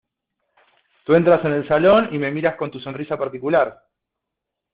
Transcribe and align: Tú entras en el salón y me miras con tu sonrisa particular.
Tú 1.05 1.13
entras 1.13 1.45
en 1.45 1.51
el 1.53 1.67
salón 1.67 2.09
y 2.11 2.17
me 2.17 2.31
miras 2.31 2.55
con 2.55 2.71
tu 2.71 2.79
sonrisa 2.79 3.19
particular. 3.19 3.87